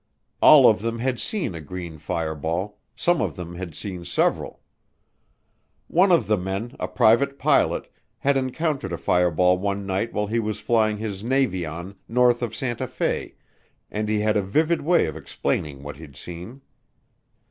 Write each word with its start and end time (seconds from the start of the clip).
All 0.41 0.67
of 0.67 0.81
them 0.81 0.97
had 0.97 1.19
seen 1.19 1.53
a 1.53 1.61
green 1.61 1.99
fireball, 1.99 2.79
some 2.95 3.21
of 3.21 3.35
them 3.35 3.53
had 3.53 3.75
seen 3.75 4.03
several. 4.03 4.61
One 5.87 6.11
of 6.11 6.25
the 6.25 6.37
men, 6.39 6.75
a 6.79 6.87
private 6.87 7.37
pilot, 7.37 7.87
had 8.17 8.35
encountered 8.35 8.93
a 8.93 8.97
fireball 8.97 9.59
one 9.59 9.85
night 9.85 10.11
while 10.11 10.25
he 10.25 10.39
was 10.39 10.59
flying 10.59 10.97
his 10.97 11.21
Navion 11.21 11.97
north 12.07 12.41
of 12.41 12.55
Santa 12.55 12.87
Fe 12.87 13.35
and 13.91 14.09
he 14.09 14.21
had 14.21 14.35
a 14.37 14.41
vivid 14.41 14.81
way 14.81 15.05
of 15.05 15.15
explaining 15.15 15.83
what 15.83 15.97
he'd 15.97 16.15
seen. 16.15 16.61